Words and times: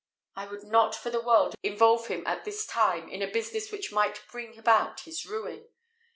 I 0.35 0.47
would 0.47 0.63
not 0.63 0.95
for 0.95 1.11
the 1.11 1.21
world 1.21 1.53
involve 1.61 2.07
him 2.07 2.25
at 2.25 2.43
this 2.43 2.65
time 2.65 3.07
in 3.07 3.21
a 3.21 3.29
business 3.29 3.71
which 3.71 3.91
might 3.91 4.23
bring 4.31 4.57
about 4.57 5.01
his 5.01 5.27
ruin. 5.27 5.67